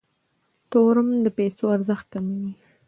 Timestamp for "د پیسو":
1.23-1.63